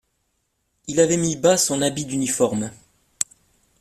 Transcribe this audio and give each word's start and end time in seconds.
Il 0.87 0.99
avait 0.99 1.15
mis 1.15 1.35
bas 1.35 1.57
son 1.57 1.83
habit 1.83 2.05
d'uniforme. 2.05 2.71